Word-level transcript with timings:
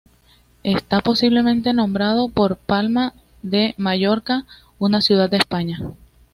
Está 0.63 1.01
posiblemente 1.01 1.73
nombrado 1.73 2.27
por 2.29 2.57
Palma 2.57 3.13
de 3.43 3.75
Mallorca, 3.77 4.45
una 4.79 4.99
ciudad 4.99 5.29
de 5.29 5.37
España. 5.37 5.77